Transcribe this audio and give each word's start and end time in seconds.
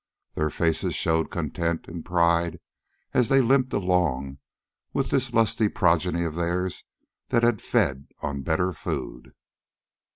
Their 0.33 0.49
faces 0.49 0.95
showed 0.95 1.29
content 1.29 1.87
and 1.87 2.03
pride 2.03 2.59
as 3.13 3.29
they 3.29 3.39
limped 3.39 3.71
along 3.71 4.39
with 4.93 5.11
this 5.11 5.31
lusty 5.31 5.69
progeny 5.69 6.23
of 6.23 6.33
theirs 6.33 6.85
that 7.27 7.43
had 7.43 7.61
fed 7.61 8.07
on 8.19 8.41
better 8.41 8.73
food. 8.73 9.35